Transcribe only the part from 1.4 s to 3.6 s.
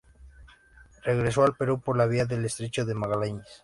al Perú por la vía del estrecho de Magallanes.